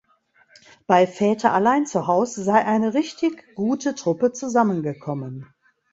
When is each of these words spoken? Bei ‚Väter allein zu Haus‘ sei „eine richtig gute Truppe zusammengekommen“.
Bei 0.87 1.05
‚Väter 1.05 1.53
allein 1.53 1.85
zu 1.85 2.07
Haus‘ 2.07 2.33
sei 2.33 2.65
„eine 2.65 2.95
richtig 2.95 3.53
gute 3.53 3.93
Truppe 3.93 4.31
zusammengekommen“. 4.31 5.53